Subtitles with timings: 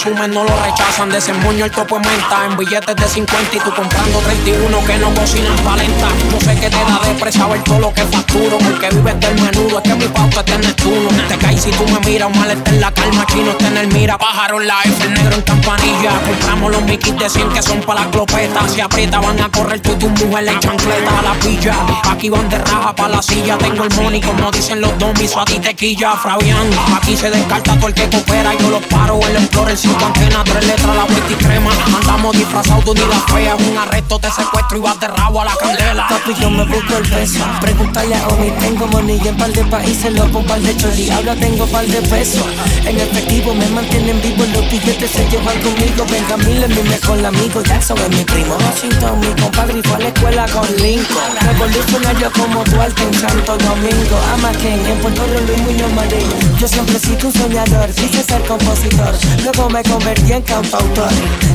[0.00, 1.10] consumen no lo rechazan.
[1.10, 5.14] Desemboño el topo en menta en billetes de 50 y tú comprando 31 que no
[5.14, 6.08] cocinan palenta.
[6.30, 8.58] No sé qué te da de saber todo lo que facturo.
[8.58, 10.90] Porque vives del menudo, es que mi pauta tiene tú
[11.28, 13.88] Te caes si tú me miras, mal está en la calma, chino está en el
[13.88, 14.16] mira.
[14.16, 16.12] Pájaro en la F, el negro en campanilla.
[16.26, 18.70] Compramos los miquis de 100 que son para las clopetas.
[18.72, 21.74] Si aprieta van a correr tú y tu mujer en chancleta a la pilla.
[22.10, 23.58] Aquí van de raja para la silla.
[23.58, 26.70] Tengo el money como dicen los domis, a ti tequilla, Fabián.
[26.96, 28.54] Aquí se descarta todo el que coopera.
[28.54, 31.70] Yo los paro, el Explorer cinco antenas, tres letras, la vuelta y crema.
[32.00, 33.56] Andamos disfrazados de la fea.
[33.56, 36.08] Un arresto, te secuestro y vas de rabo a la candela.
[36.08, 37.44] Papi, yo me busco el peso.
[37.60, 41.10] Pregúntale a Omi, tengo money en par de países, loco, par de chori.
[41.10, 42.46] Ahora tengo par de pesos.
[42.86, 46.06] En efectivo me mantienen vivo, los billetes se llevan conmigo.
[46.10, 48.56] Venga, mil es mi mejor amigo, Jackson es mi primo.
[48.56, 51.32] Washington, mi compadre, y fue a la escuela con Lincoln.
[51.40, 54.16] Revolucionario como Duarte en Santo Domingo.
[54.34, 56.28] Ama Ken, en Puerto Rico, Luis Muñoz Marín.
[56.58, 59.14] Yo siempre he sido un soñador, quise ser compositor.
[59.42, 61.10] Luego me convertí en cantautor.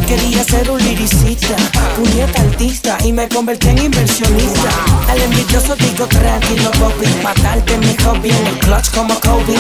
[0.08, 1.56] Quería ser un liricista,
[1.96, 4.70] puñeta artista y me convertí en inversionista.
[5.10, 7.08] Al envidioso digo tranquilo, Bobby.
[7.24, 9.56] Matarte mi hobby en el clutch como Kobe.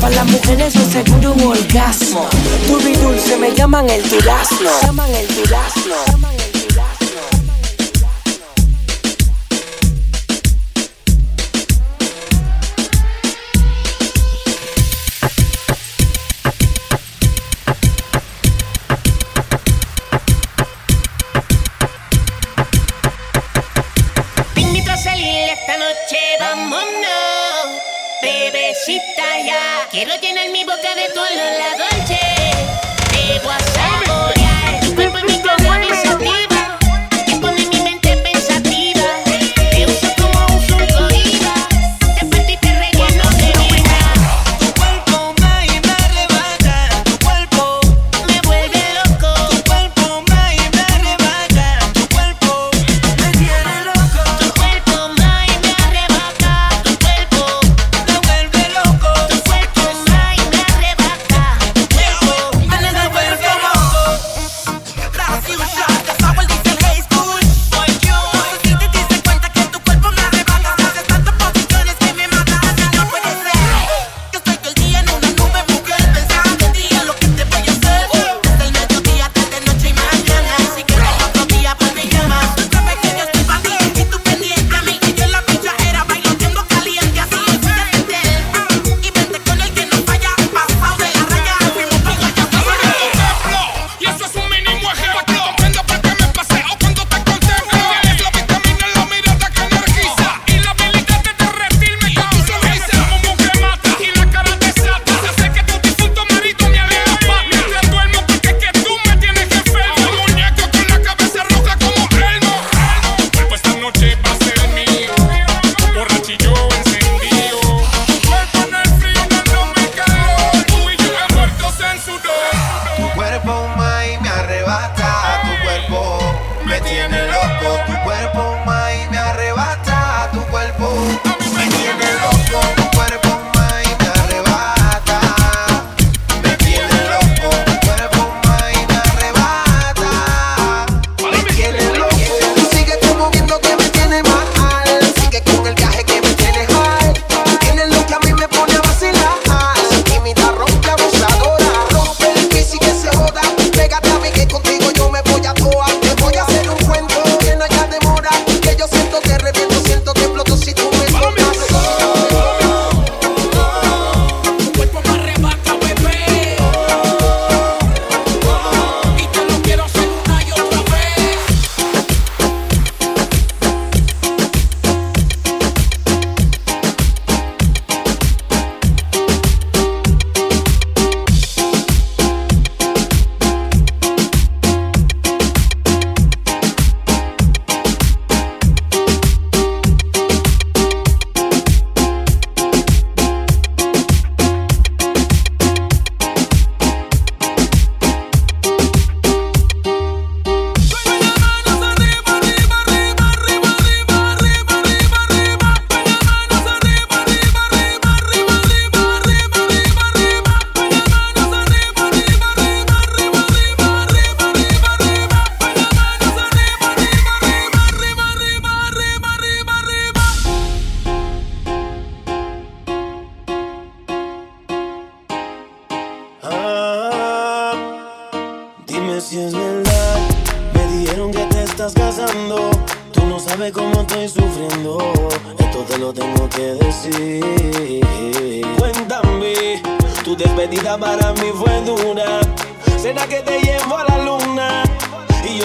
[0.00, 2.28] Para las mujeres yo seguro un orgasmo.
[3.02, 4.70] Dulce me llaman el durazno.
[4.82, 6.39] Llaman el durazno.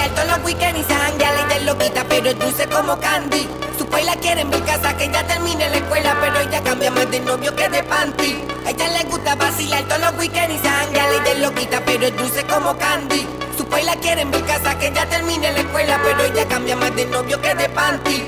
[0.04, 3.48] vacilar todos los weekends y se janguea y lo loquita, pero es dulce como candy.
[3.78, 6.90] Su país la quiere en mi casa, que ya termine la escuela, pero ella cambia
[6.90, 8.44] más de novio que de panty.
[8.66, 12.16] Ella le gusta vacilar todos los weekends y se janguea y lo loquita, pero es
[12.16, 13.26] dulce como candy.
[13.56, 16.76] Su país la quiere en mi casa, que ya termine la escuela, pero ella cambia
[16.76, 18.24] más de novio que de panty.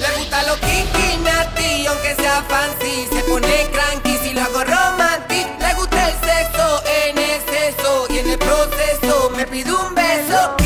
[0.00, 3.06] Le gusta lo kinky, nasty, aunque sea fancy.
[3.12, 5.46] Se pone cranky si lo hago romantic.
[5.58, 9.09] Le gusta el sexo en exceso y en el proceso
[9.40, 10.59] me pide un beso.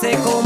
[0.00, 0.45] se como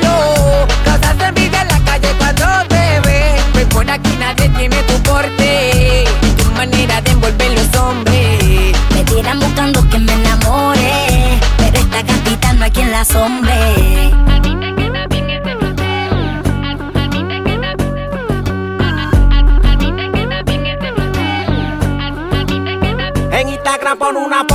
[13.01, 13.51] quedas, hombre.
[23.31, 24.45] En Instagram pon una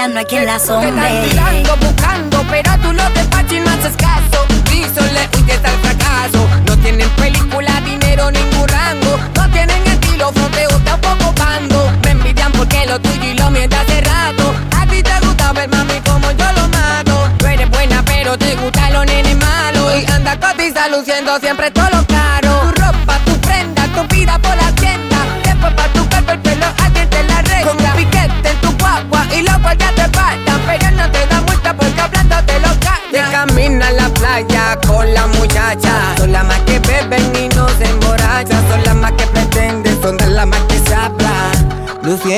[0.00, 0.92] chiquita no hay quien la asome.
[0.92, 4.46] Me están buscando, pero tú no te paches y no haces caso.
[4.72, 6.48] Y solo huyes al fracaso.
[6.66, 9.18] No tienen película, dinero, ningún rango.
[9.34, 11.92] No tienen estilo, fronteo, tampoco bando.
[12.04, 14.54] Me envidian porque lo tuyo y lo mío está hace rato.
[14.78, 17.28] A ti te gusta ver, mami, como yo lo mato.
[17.38, 19.92] Tú eres buena, pero te gustan los nenes malos.
[20.00, 21.99] Y anda cotiza luciendo siempre todo lo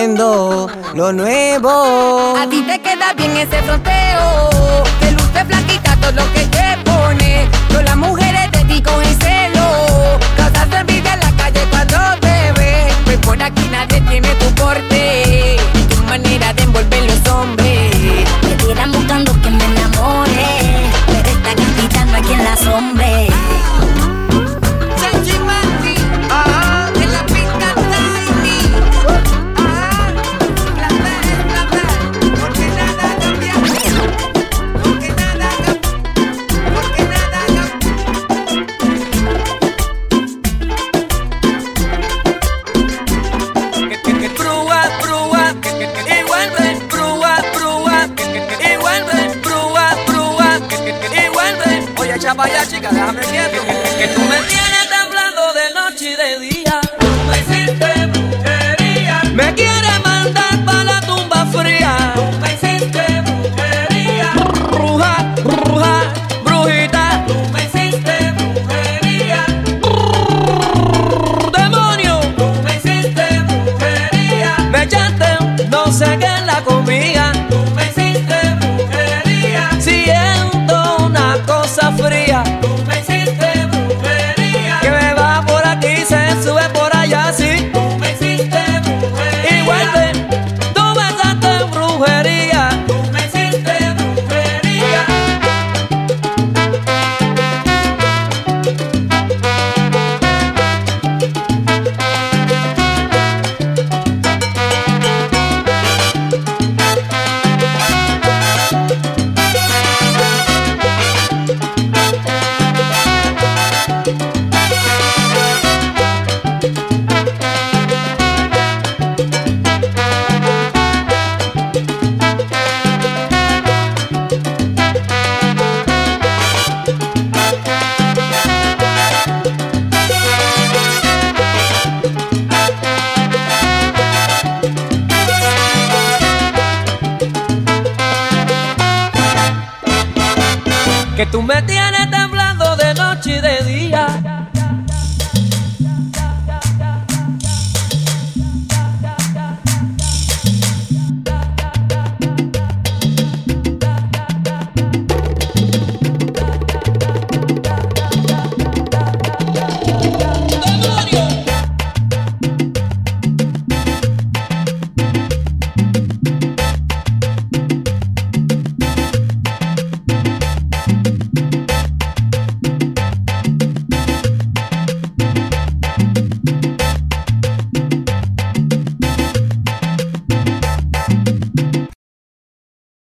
[0.09, 2.37] lo nuevo.
[2.37, 4.83] A ti te queda bien ese fronteo.
[4.99, 7.49] Te luce flaquita todo lo que te pone.
[7.71, 9.52] Yo las mujeres te digo en serio